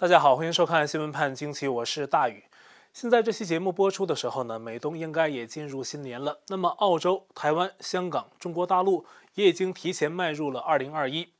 [0.00, 2.44] 大家好，欢迎收看新闻判惊奇，我是大宇。
[2.92, 6.38] 现在这期节目播出的时候呢，美东应该也进入新年了。
[6.46, 11.30] 那么，澳洲、台湾、香港、中国大陆也已经提前迈入了二零二一。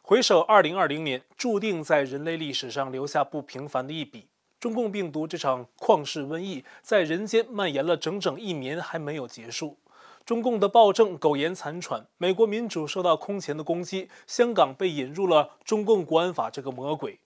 [0.00, 4.28] 回首二零二零年，注定在人类历史上留下不平凡的一笔。
[4.60, 9.78] 中共病毒这场旷世瘟疫在人间蔓延了整整一年，还没有结束。
[10.24, 17.18] 中共的暴政苟延残喘，美国民主受到空前的攻击，香港被引入了中共国安法这个魔鬼。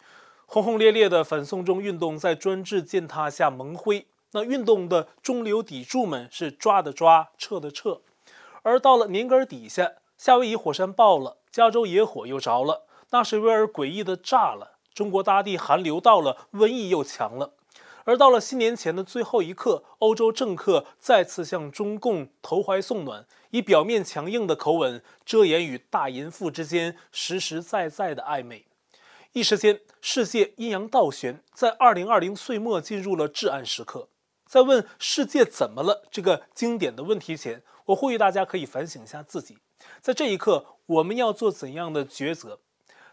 [0.51, 8.01] 轰轰烈烈的反送中运动在专制践踏下蒙灰，那运动的中流砥柱们是抓的抓，撤的撤，
[8.63, 17.53] 而到了年根底下，夏威夷火山爆了，加州野火又着了，纳什维尔诡异的炸了，中国大地寒流到了，瘟疫又强了，
[18.05, 28.65] 而到了新年前的最后一刻，欧洲政客再次向中共投怀送暖，以表面强硬的口吻遮掩与大淫妇之间实实在在的暧昧。
[29.39, 34.09] 一时间，世界阴阳倒悬，在二零二零岁末进入了至暗时刻。
[34.45, 39.59] 在问“世界怎么了”这个经典的问题前，我呼吁大家可以反省一下自己，
[40.01, 42.59] 在这一刻，我们要做怎样的抉择？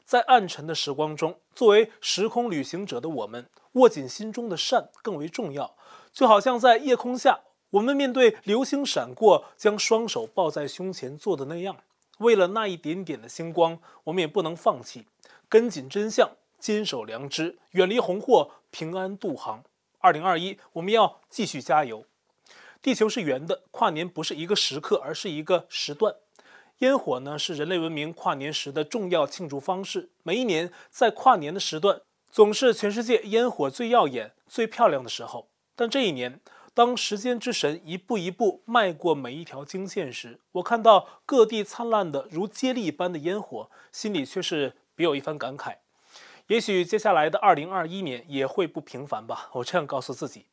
[0.03, 5.77] 在暗沉的时光中，作为时空旅行者的我们，握紧心中的善更为重要。
[6.11, 11.77] 就好像在夜空下，我们面对流星闪过，将双手抱在胸前做的那样。
[12.17, 15.05] 为了那一点点的星光，我们也不能放弃。
[15.47, 16.29] 跟紧真相，
[16.59, 19.63] 坚守良知，远离红祸，平安渡航。
[19.99, 22.05] 二零二一，我们要继续加油。
[22.81, 26.13] 地球是圆的，跨年不是一个时刻，而是一个时段。
[26.79, 30.09] 烟火呢，是人类文明跨年时的重要庆祝方式。
[30.23, 35.47] 每一年在跨年的时段，总是全世界烟火最耀眼、最漂亮的时候。
[35.75, 36.39] 但这一年，
[36.73, 44.73] 当时间之神一步一步迈过每一条经线时，我看到各地灿烂的如接力一般的烟火，心里却是。
[44.95, 45.75] 别有一番感慨，
[46.47, 49.49] 也许接下来的二零二一年也会不平凡吧。
[49.53, 50.45] 我这样告诉自己，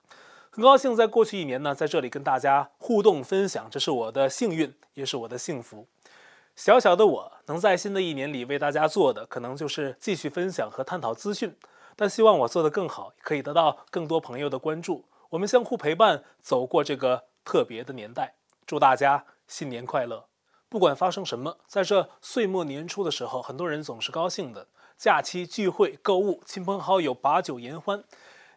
[0.50, 5.86] 很高兴在过去一年呢，在这里跟大家互动分享，这是我的幸运，也是我的幸福。
[6.54, 11.56] 小小的我能在新的一年里为大家做的，可能就是继续分享和探讨资讯，
[11.96, 15.04] 但希望我做得更好，可以得到更多朋友的关注。
[15.30, 18.34] 我们相互陪伴，走过这个特别的年代。
[18.66, 20.31] 祝大家新年快乐！
[20.72, 24.68] 不管发生什么，在这岁末年初的时候，很多人总是高兴的。
[24.96, 28.02] 假期聚会、购物，亲朋好友把酒言欢。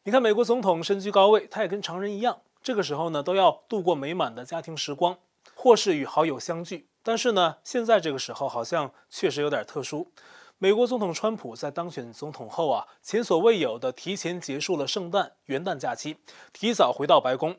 [0.04, 5.18] 你看，美国总统身居高位，他也跟常人一样，这个时候呢，都要度过美满的家庭时光，
[5.56, 6.88] 或是与好友相聚。
[7.04, 10.14] 但是呢，现在这个时候好像确实有点特殊。
[10.58, 16.16] 美国总统川普在当选总统后啊，前所未有的提前结束了圣诞、元旦假期，
[16.54, 17.58] 提早回到白宫。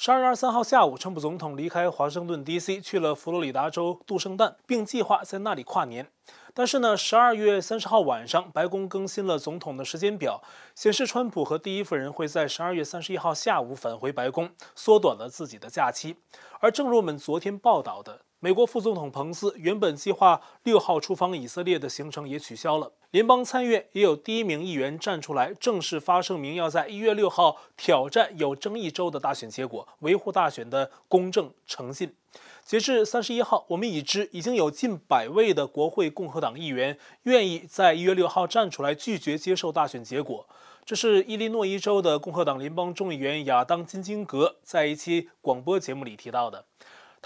[0.00, 2.80] 十二月二十三号下午，川普总统离开华盛顿 D.C.
[2.80, 6.06] 去了佛罗里达州度圣诞，并计划在那里跨年。
[6.54, 10.40] 但是呢，十二月三十号晚上，白宫更新了总统的时间表，
[10.76, 16.14] 显示川普和第一夫人会在十二月三十一号下午返回白宫，缩短了自己的假期。
[16.60, 22.92] 而正如我们昨天报道的，美国副总统彭斯原本计划六号出访以色列的行程也取消了。
[23.10, 32.14] 联邦参议院也有第一名议员站出来正式发声明，要在一月六号挑战有争议州的大选结果，维护大选的公正诚信。
[32.64, 40.46] 截至三十一号，我们已知已经有近百位的国会共和党议员愿意在一月六号站出来拒绝接受大选结果。
[40.84, 46.64] 这是伊利诺伊州的共和党联邦众议员亚当金金格在一期广播节目里提到的。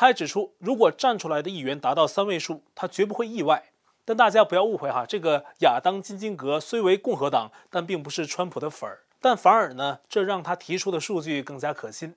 [0.03, 3.71] 他还指出，如果站出来的议员达到三位数，他绝不会意外。
[4.05, 9.05] 但大家不要误会哈，这个亚当金金格虽为共和党，但并不是川普的粉儿。
[9.21, 12.17] 但反而呢，这让他提出的数据更加可信。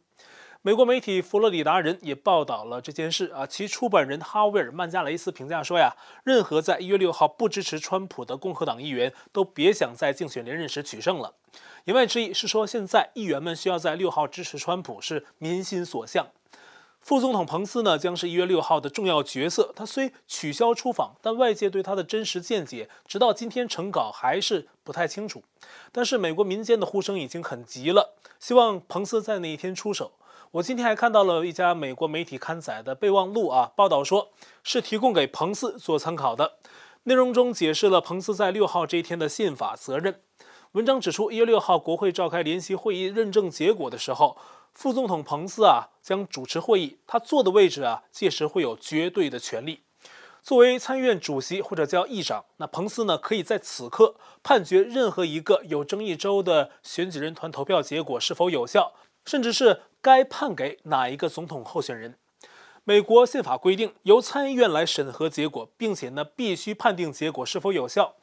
[0.63, 11.35] 美国媒体佛罗里达人也报道了这件事啊，其出版人哈维尔曼加雷斯评价说呀，任何在一月六号不支持川普的共和党议员都别想在竞选连任时取胜了。
[11.83, 16.29] 言外之意是说，现在议员们需要在六号支持川普是民心所向。
[17.05, 19.71] 副总统彭斯呢，将是一月六号的重要角色。
[19.75, 25.43] 他虽取消出访，但外界对他的真实见解，直到今天成稿还是不太清楚。
[25.91, 30.13] 但是美国民间的呼声已经很急了，希望彭斯在那一天出手。
[30.53, 34.29] 我今天还看到了一家美国媒体刊载的备忘录啊，报道说
[34.63, 36.53] 是提供给彭斯做参考的，
[37.03, 40.21] 内容中解释了彭斯在六号这一天的宪法责任。
[40.75, 44.37] 文章指出，一月六号国会召开联席会议认证结果的时候。
[44.73, 49.83] 副总统彭斯啊将主持会议，他坐的位置啊届时会有绝对的权利。
[50.43, 58.91] 作为参议院主席或者叫议长，那彭斯呢可以在此刻判决任何一个有争议州的选举人团投票结果是否有效，
[59.25, 62.17] 甚至是该判给哪一个总统候选人。
[62.83, 68.15] 美国宪法规定由参议院来审核结果，并且呢必须判定结果是否有效。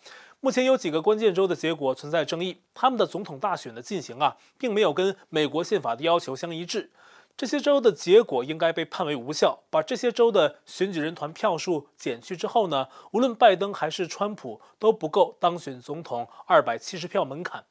[0.44, 6.90] 目前有几个关键州的结果存在争议，他们的总统大选的进行啊，并没有跟美国宪法的要求相一致。
[7.36, 9.60] 这些州的结果应该被判为无效。
[9.70, 17.64] 把这些州的选举人团票数减去之后呢，无论拜登还是川普都不够当选总统二百七十票门槛。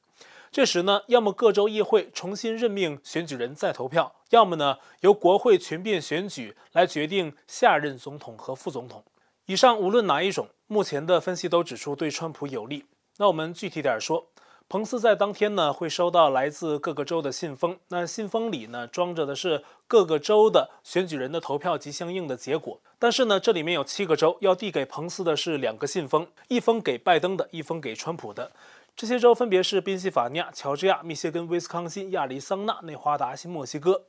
[0.50, 9.03] 这时呢，要么各州议会重新任命选举人再投票，要么呢由国会全面选举来决定下任总统和副总统。
[9.47, 12.85] 以上无论哪一种，目前的分析都指出对川普有利。
[13.17, 14.27] 那我们具体点说，
[14.69, 22.79] 彭斯在当天呢会收到来自各个州的信封，那信封里呢装着的是各个州的选举人的投票及相应的结果。
[22.97, 28.51] 但是呢，这里面有七个州要递给彭斯的是两个信封，一封给拜登的，一封给川普的。
[28.95, 34.03] 这些州分别是宾夕法尼亚、乔治亚、密歇根、威斯康辛、亚利桑那、内华达、新墨西哥。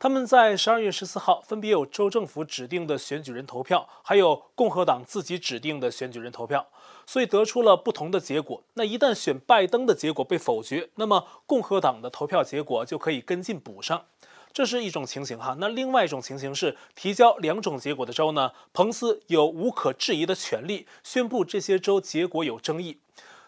[0.00, 6.68] 他们在十二月十四号分别有州政府指定的选举人投票，还有共和党自己指定的选举人投票，
[7.04, 8.62] 所以得出了不同的结果。
[8.74, 14.04] 那一旦选拜登的结果被否决，那么共和党的投票结果就可以跟进补上，
[14.52, 15.56] 这是一种情形哈。
[15.58, 23.00] 那另外一种情形是提交两种结果的州呢，彭斯有无可置疑的权利宣布这些州结果有争议，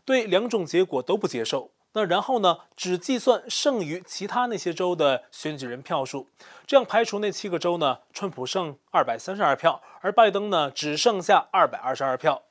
[0.04, 1.70] 对两种结果都不接受。
[1.92, 6.28] 那然后呢，只计算剩余其他那些州的选举人票数，
[6.66, 12.42] 这样排除那七个州呢，川普剩二百三十二票，而拜登呢只剩下二百二十二票。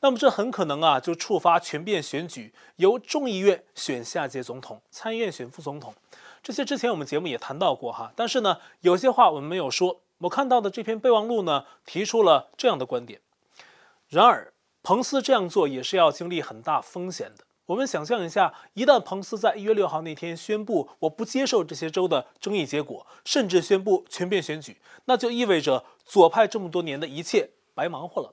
[0.00, 5.94] 那么这很可能啊就触发全面选举，由众议院选下届总统，参议院选副总统。
[6.42, 10.00] 这些之前我们节目也谈到过哈，但是呢，有些话我们没有说。
[10.18, 13.20] 我看到的这篇备忘录呢，提出了这样的观点。
[14.08, 17.45] 然而，彭斯这样做也是要经历很大风险的。
[17.66, 24.76] 我们想象一下，一旦彭斯在一月六号那天宣布我不接受这些州的争议结果，甚至宣布全面选举，
[25.06, 28.32] 那就意味着左派这么多年的一切白忙活了。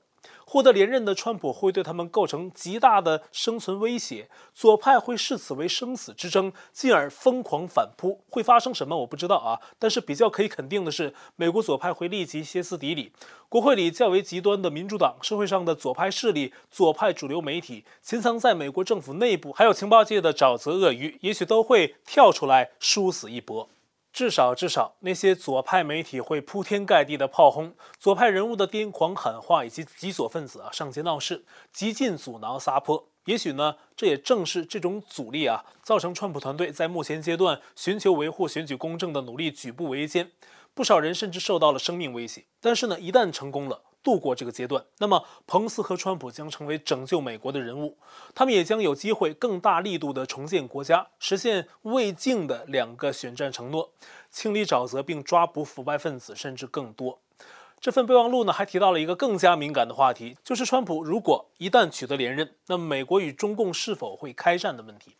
[0.54, 8.20] 获得连任的川普会对他们构成极大的生存威胁，左派会视此为生死之争，进而疯狂反扑。
[8.30, 13.10] 会发生什么我不知道啊，但是比较可以肯定的是，美国左派会立即歇斯底里。
[13.48, 23.68] 国会里较为极端的民主党、社会上的左派势力、左派主流媒体、潜藏在美国政府内部还有情报界的沼泽鳄鱼，也许都会跳出来殊死一搏。
[24.14, 33.08] 至少，至少那些左派媒体会铺天盖地的炮轰左派人物的癫狂喊话，以及极左分子啊上街闹事，极尽阻挠撒泼。
[33.24, 40.30] 也许呢，这也正是这种阻力啊，造成川普团队在目前阶段寻求维护选举公正的努力举步维艰，
[40.74, 42.44] 不少人甚至受到了生命威胁。
[42.60, 43.82] 但是呢，一旦成功了。
[44.04, 47.96] 度过这个阶段，那么彭斯和川普将成为拯救美国的人物，
[48.34, 53.90] 他们也将有机会更大力度地重建国家，实现未尽的两个选战承诺，
[54.30, 57.18] 清理沼泽并抓捕腐败分子，甚至更多。
[57.80, 65.16] 这份备忘录呢，还提到了一个更加敏感的话题，就是川普如果一旦取得连任，那么美国与中共是否会开战的问题。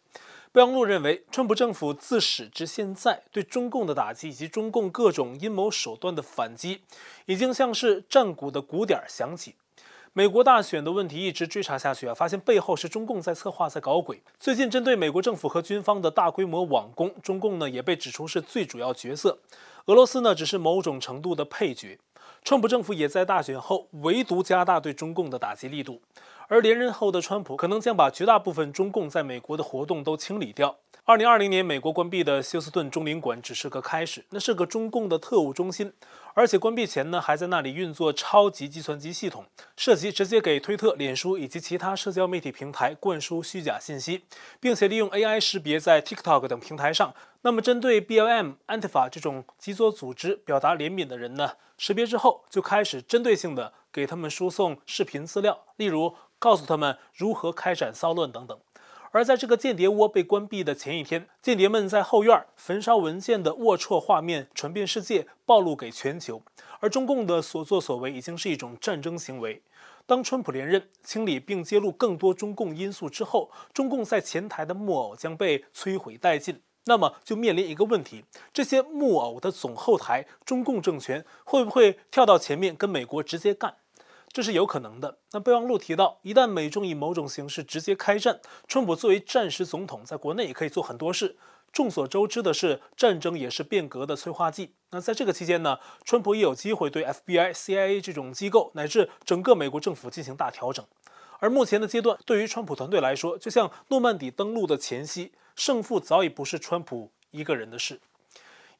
[0.54, 6.82] 备忘录认为，川普政府自始至现在对中共的打击以及中共各种阴谋手段的反击，
[7.26, 9.56] 已经像是战鼓的鼓点响起。
[10.12, 14.22] 美国大选的问题一直追查下去啊，发现背后是中共在策划、在搞鬼。
[14.38, 19.40] 最近针对美国政府和军方的大规模网攻，中共呢也被指出是最主要角色，
[19.86, 21.98] 俄罗斯呢只是某种程度的配角。
[22.44, 26.02] 川普政府也在大选后唯独加大对中共的打击力度。
[26.46, 30.76] 而连任后的川普可能将把绝大部分中共在美国的活动都清理掉。
[31.04, 35.90] 二零二零年美国关闭的休斯顿中领馆只是个开始，那是个中共的特务中心，
[36.34, 44.24] 而且关闭前呢还在那里运作超级计算机系统，涉及直接给推特、脸书以及其他社交媒体平台灌输虚假信息，
[44.60, 47.14] 并且利用 AI 识别在 TikTok 等平台上。
[47.42, 56.14] 那么针对 BLM、Antifa 这种极左组织表达怜悯的人呢，识别之后就开始针对性的给他们输送视频资料，例如。
[56.36, 58.58] 告诉他们如何开展骚乱等等。
[59.14, 66.42] 而在这个间谍窝被关闭的前一天，间谍们在后院焚烧文件的龌龊画面传遍世界，暴露给全球。
[66.80, 69.62] 而中共的所作所为已经是一种战争行为。
[70.04, 76.60] 当川普连任，清理并揭露更多中共因素之后，中共在前台的木偶将被摧毁殆尽。
[76.86, 83.76] 那么就面临一个问题：这些木偶的总后台中共政权会不会跳到前面跟美国直接干？
[84.34, 85.18] 这是有可能的。
[85.30, 91.36] 那备忘录提到，一旦美中以某种形式直接开战，川普作为战时总统，在国内也可以做很多事。
[91.72, 94.74] 众所周知的是，战争也是变革的催化剂。
[94.90, 100.84] 那在这个期间呢，川普也有机会对 FBI、CIA 这种机构乃至整个美国政府进行大调整。
[101.38, 108.00] 而目前的阶段，对于川普团队来说，就像诺曼底登陆的前夕，胜负早已不是川普一个人的事。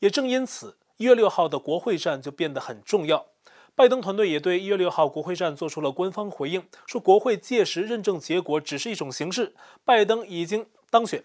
[0.01, 3.27] 也正因此，一月六号的国会战就变得很重要。
[3.77, 9.53] 拜登团队也对一月六号国会战做出了官方回应，说国会届时认证结果只是一种形式，
[9.85, 11.25] 拜登已经当选。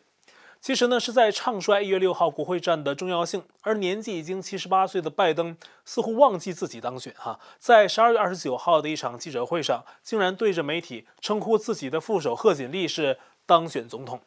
[0.60, 14.20] 其实呢，是在唱衰一月六号国会战的重要性，而年纪已经七十八岁的拜登似乎忘记自己当选哈，在十二月二十九号的一场记者会上，竟然对着媒体称呼自己的副手贺锦丽是当选总统。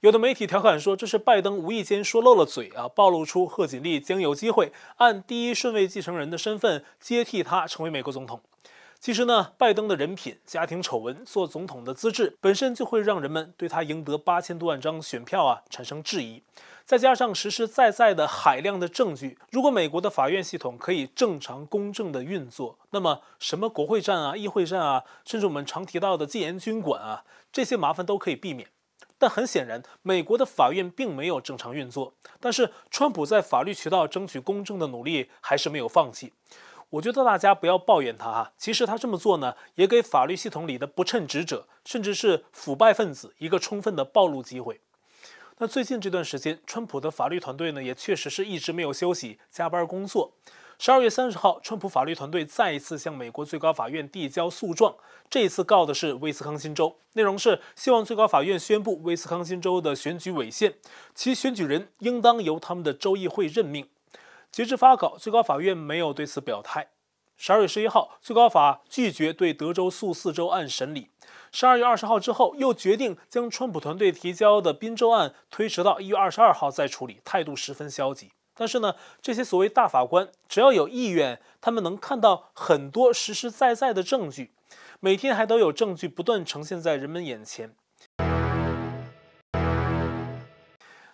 [0.00, 8.40] 有的媒体调侃说，这是拜登无意间说漏了嘴啊，暴露出贺锦丽将有机会按第一顺位继承人的身份接替他成为美国总统。
[8.98, 16.42] 其实呢，拜登的人品、家庭丑闻、做总统的资质，本身就会让人们对他赢得八千多万张选票啊产生质疑。
[16.86, 28.66] 再加上实实在在的海量的证据，如果美国的法院系统可以正常公正的运作，那么什么国会战啊、议会战啊，甚至我们常提到的戒严军管啊，这些麻烦都可以避免。
[29.20, 32.14] 但很显然，美国的法院并没有正常运作。
[32.40, 36.32] 但是，川普在法律渠道争取公正的努力还是没有放弃。
[36.88, 44.80] 我觉得大家不要抱怨他哈，其实他这么做呢，也给法律系统里的不称职者，甚至是腐败分子一个充分的暴露机会。
[45.58, 50.32] 那最近这段时间，川普的法律团队呢，也确实是一直没有休息，加班工作。
[50.82, 54.94] 十二月三十号，川普法律团队再一次向美国最高法院递交诉状，
[55.28, 60.76] 这一次告的是威斯康辛州，内容是希望最高法院宣布威斯康辛州的选举违宪，
[61.14, 63.90] 其选举人应当由他们的州议会任命。
[64.50, 66.88] 截至发稿，最高法院没有对此表态。
[67.36, 71.10] 十二月十一号，最高法拒绝对德州诉四州案审理。
[71.52, 78.30] 十二月二十号之后，又决定将川普团队提交的宾州案推迟到一月二十二号再处理，态度十分消极。
[78.54, 84.52] 但是呢，这些所谓大法官只要有意愿，他们能看到很多实实在在的证据，
[85.00, 87.74] 每天还都有证据不断呈现在人们眼前。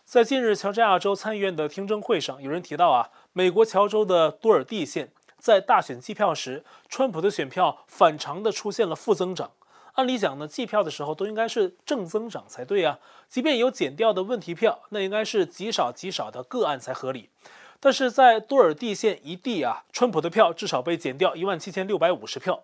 [0.04, 9.50] 在近日乔治亚州参议院的听证会上，有人提到啊，美国乔州的多尔蒂县在大选计票时，川普的选票反常的出现了负增长。
[9.96, 12.98] 按理讲呢，计票的时候都应该是正增长才对啊。
[13.28, 17.28] 即便有减掉的问题票，那应该是极少极少的个案才合理。
[17.80, 22.62] 但是在多尔蒂县一地啊，川普的票至少被减掉一万七千六百五十票。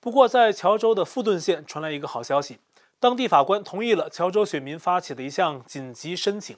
[0.00, 2.58] 不过在乔州的富顿县传来一个好消息。
[3.00, 6.56] 当地法官同意了乔州选民发起的一项紧急申请，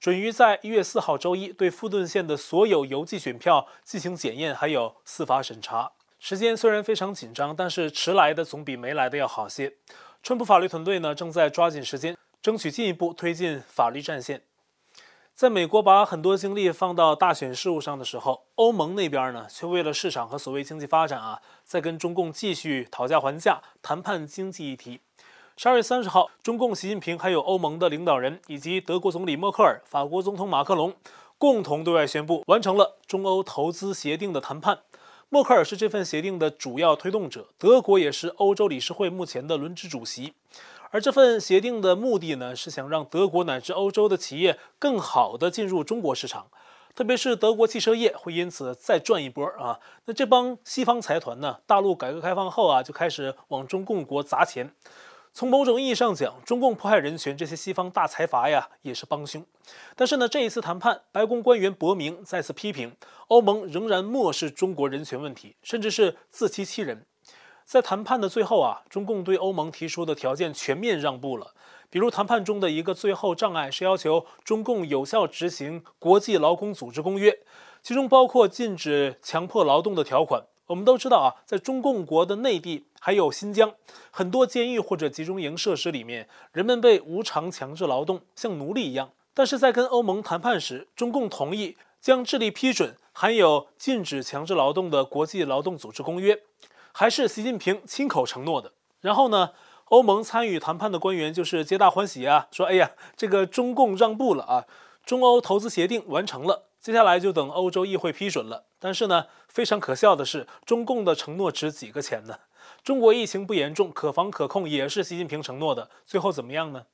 [0.00, 5.92] 准于在一月四号周一对富顿县的所有邮寄选票进行检验，还有司法审查。
[6.24, 9.74] 时间虽然非常紧张，但是迟来的总比没来的要好些。
[10.22, 14.42] 川普法律团队呢，正在抓紧时间，争取进一步推进法律战线。
[15.34, 25.00] 在美国把很多精力放到大选事务上的时候，欧盟那边呢，却为了市场和所谓经济发展啊，在跟中共继续讨价还价，谈判经济议题。
[25.56, 30.94] 十二月三十号，中共习近平还有欧盟的领导人以及德国总理默克尔、法国总统马克龙
[31.36, 34.78] 共同对外宣布完成了中欧投资协定的谈判。
[35.32, 40.34] 默克尔是这份协定的主要推动者，德国也是欧洲理事会目前的轮值主席。
[40.90, 46.48] 而这份协定的目的呢，是想让德国乃至欧洲的企业更好地进入中国市场，
[46.94, 49.80] 特别是德国汽车业会因此再赚一波啊。
[50.04, 54.74] 那这帮西方财团呢，大陆改革开放后啊，就开始往中共国砸钱。
[55.34, 59.42] 从某种意义上讲，中共迫害人权，这些西方大财阀呀也是帮凶。
[59.96, 62.94] 但是呢，这一次谈判，白宫官员伯明再次批评
[63.28, 67.06] 欧盟仍然漠视中国人权问题，甚至是自欺欺人。
[67.64, 71.54] 在谈判的最后啊，中共对欧盟提出的条件全面让步了。
[71.88, 77.38] 比如谈判中的一个最后障碍是要求中共有效执行国际劳工组织公约，
[77.82, 80.44] 其中包括禁止强迫劳动的条款。
[80.72, 83.74] 我们都知道啊，在中共国的内地还有新疆，
[84.10, 89.10] 很多监狱或者集中营设施里面，人们被无偿强制劳动，像奴隶一样。
[89.34, 96.40] 但是在跟欧盟谈判时，中共同意将智力批准含有禁止强制劳动的国际劳动组织公约，
[96.92, 98.72] 还是习近平亲口承诺的。
[99.02, 99.50] 然后呢，
[99.90, 104.64] 欧盟参与谈判的官员就是皆大欢喜啊，说：“哎呀，这个中共让步了啊，
[105.04, 108.64] 中欧投资协定完成了。”接下来就等欧洲议会批准了。
[108.84, 112.40] 但是呢，非常可笑的是，中共的承诺值几个钱呢？
[112.82, 115.88] 中国疫情不严重，可防可控，也是习近平承诺的。
[116.04, 116.86] 最后怎么样呢？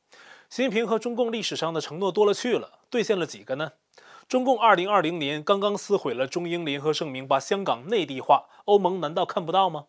[0.50, 3.72] 习近平和中共历史上的承诺多了去了，兑现了几个呢？
[4.28, 9.86] 中共二零二零年刚刚撕毁了中英联合声明，把香港内地化，欧盟难道看不到吗？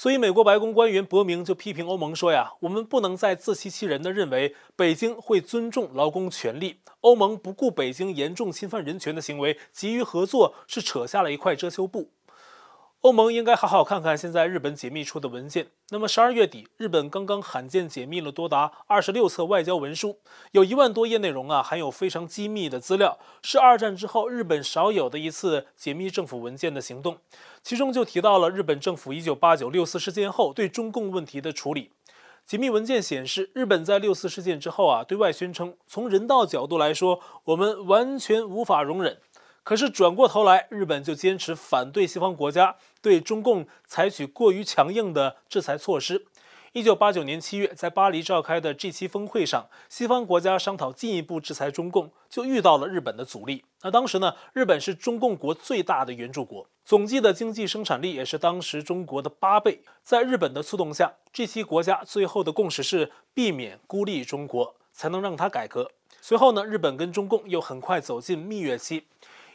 [0.00, 6.78] 所以，美国白宫官员伯明就批评欧盟说呀：“我们不能再自欺欺人地认为北京会尊重劳工权利。
[7.00, 12.12] 欧盟不顾北京严重侵犯人权的行为，急于合作是扯下了一块遮羞布。”
[13.02, 15.68] 欧盟应该好好看看现在日本解密出的文件。
[15.90, 20.18] 那么十二月底，日本刚刚罕见解密了多达二十六册外交文书，
[20.50, 27.18] 有一万多页内容啊，含有非常机密的资料，是二战之后日本少有的一次解密政府文件的行动。
[27.62, 31.92] 其中就提到了日本政府一九八九六四事件后对中共问题的处理。
[32.44, 39.18] 解密文件显示，日本在六四事件之后啊，对外宣称从人道角度来说，我们完全无法容忍。
[39.68, 46.24] 可是转过头来，日本就坚持反对西方国家对中共采取过于强硬的制裁措施。
[46.72, 53.62] 一九八九年七月，在巴黎召开的 G 七峰会上，西方国家商讨进一步制裁中共，就遇到了日本的阻力。
[53.82, 59.82] 那当时呢，日本是中共国最大的援助国，总计的经济生产力也是当时中国的八倍。
[60.02, 65.90] 在日本的促动下，G 七国家最后的共识是避免孤立中国，才能让它改革。
[66.22, 69.04] 随后呢，日本跟中共又很快走进蜜月期。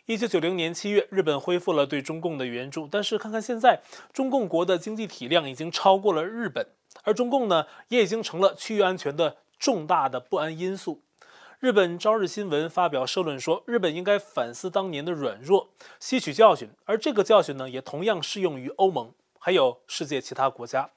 [0.06, 3.80] 一九九零年七月，日本恢复了对中共的援助，但是看看现在，
[4.12, 6.68] 中共国的经济体量已经超过了日本，
[7.04, 11.02] 而中共呢，也已经成了区域安全的重大的不安因素。
[11.62, 15.70] 日本朝日新闻发表社论说，日本应该反思当年的软弱，
[16.02, 20.90] 吸取教训，而这个教训呢，也同样适用于欧盟，还有世界其他国家。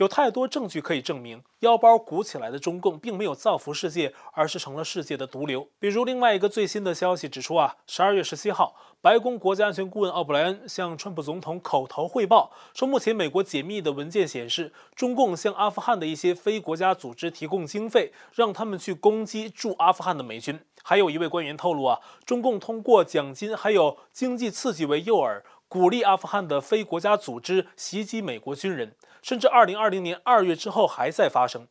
[0.00, 5.68] 有太多证据可以证明，腰包鼓起来的中共并没有造福世界，而是成了世界的毒瘤。
[5.78, 20.58] 比如，另外一个最新的消息指出啊，十二月十七号，白宫国家安全顾问奥布莱恩向川普总统口头汇报说，目前美国解密的文件显示，中共向阿富汗的一些非国家组织提供经费，让他们去攻击驻阿富汗的美军。
[20.82, 28.96] 还有一位官员透露啊，中共通过奖金还有经济刺激为诱饵，鼓励阿富汗的非国家组织袭击美国军人。
[29.22, 31.68] 甚至二零二零年二月之后还在发生。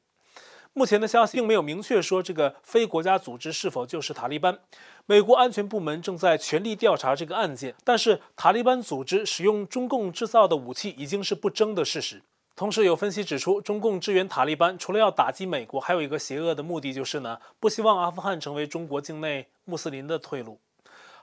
[0.72, 4.60] 目前的消息并没有明确说这个非国家组织是否就是塔利班。
[5.06, 12.22] 美国安全部门正在全力调查这个案件，但是塔利班组织使用中共制造的武器已经是不争的事实。
[12.56, 20.60] 同时有分析指出，中共支援塔利班除了要打击美国，还有一个邪恶的目的，就是呢不希望阿富汗成为中国境内穆斯林的退路。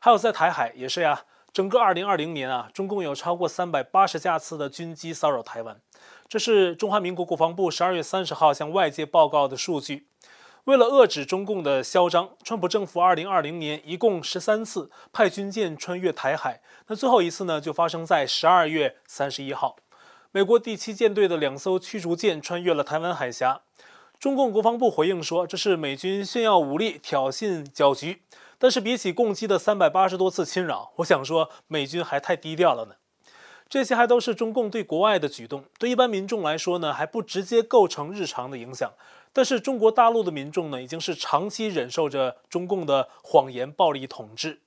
[0.01, 1.23] 还有在台海也是呀，
[1.57, 5.81] 整个二零二零年啊，中共有超过三百八十架次的军机骚扰台湾。
[6.29, 10.07] 这是中华民国国防部十二月三十号向外界报告的数据。
[10.65, 16.61] 为了遏制中共的嚣张，川普政府二零二零年一共十三次派军舰穿越台海。
[16.89, 19.77] 那最后一次呢，就发生在十二月三十一号，
[20.33, 23.63] 美国第七舰队的两艘驱逐舰穿越了台湾海峡。
[24.21, 28.21] 中共国防部回应说，这是美军炫耀武力、挑衅搅局。
[28.59, 32.95] 但是比起共机的三百八十多次侵扰，我想说美军还太低调了呢。
[33.69, 38.93] 这些还都是中共对国外的举动，对一般民众来说呢，还不直接构成日常的影响。
[39.33, 44.61] 但是中国大陆的民众呢，已经是长期忍受着中共的谎言暴力统治。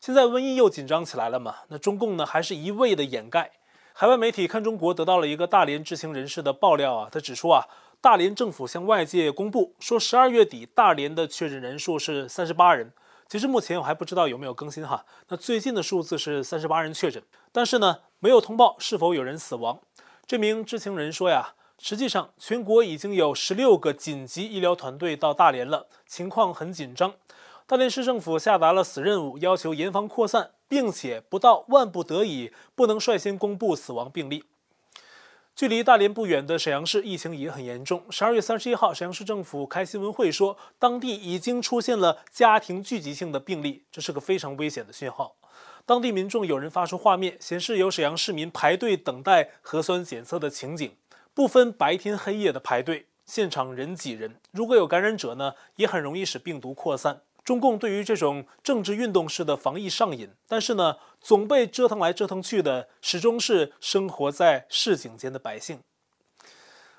[0.00, 1.58] 现在瘟疫又紧张起来了嘛？
[1.68, 3.52] 那中共呢，还是一味的掩盖。
[3.92, 7.66] 海外媒体看中国得到了一个大连知情人士的爆料啊，他指出啊，
[8.00, 12.92] 大连政府向外界公布说，十二月底大连的确诊人数是三十八人。
[13.30, 15.06] 其实目前我还不知道有没有更新哈。
[15.28, 19.78] 那最近的数字是三十八人确诊，但是呢，没有通报是否有人死亡。
[20.26, 27.14] 这名知情人说呀，实际上全国已经有十六个紧急医疗团队到大连了，情况很紧张。
[27.68, 34.42] 大连市政府下达了死任务，要求严防扩散，并且不到万不得已不能率先公布死亡病例。
[35.60, 38.02] 距离大连不远的沈阳市疫情也很严重。
[38.08, 45.36] 十二月三十一号，沈阳市政府开新闻会说，当地已经出现了家庭聚集性的病例，这是个非常危险的讯号。
[45.84, 50.96] 当地民众有人发出画面，显示有沈阳市民排队等待核酸检测的情景，
[51.34, 54.36] 不分白天黑夜的排队，现场人挤人。
[54.52, 57.20] 如果有感染者呢，也很容易使病毒扩散。
[57.44, 65.80] 中共对于这种政治运动式的防疫上瘾，但是呢，总被折腾来折腾去的，始终是生活在市井间的百姓。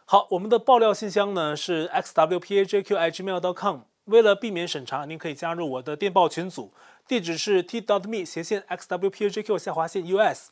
[0.05, 3.79] 好，我们的爆料信箱呢是 xwpajq@gmail.com。
[4.05, 6.73] 为了避免审查，您可以加入我的电报群组，
[7.07, 10.49] 地址是 t.me 斜线 xwpajq 下划线 us。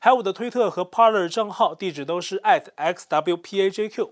[0.00, 4.10] 还有我的推特和 Parler 账号，地址都是 @xwpajq。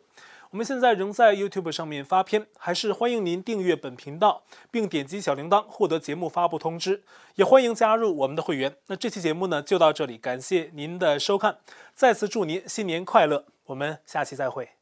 [0.56, 7.02] 我们现在仍在 YouTube 上面发片，还是欢迎您订阅本频道，并点击小铃铛获得节目发布通知。
[7.34, 8.74] 也欢迎加入我们的会员。
[8.86, 11.58] 那这期节目呢就到这里，感谢您的收看，
[11.94, 14.75] 再次祝您新年快乐，我们下期再会。